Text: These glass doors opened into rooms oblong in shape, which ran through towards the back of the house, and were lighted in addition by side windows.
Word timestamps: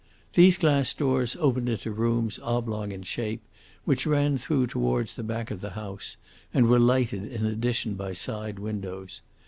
These 0.33 0.57
glass 0.57 0.95
doors 0.95 1.35
opened 1.39 1.69
into 1.69 1.91
rooms 1.91 2.39
oblong 2.41 2.91
in 2.91 3.03
shape, 3.03 3.43
which 3.85 4.07
ran 4.07 4.35
through 4.39 4.65
towards 4.65 5.13
the 5.13 5.21
back 5.21 5.51
of 5.51 5.61
the 5.61 5.69
house, 5.77 6.17
and 6.51 6.65
were 6.65 6.79
lighted 6.79 7.23
in 7.31 7.45
addition 7.45 7.93
by 7.93 8.13
side 8.13 8.57
windows. 8.57 9.21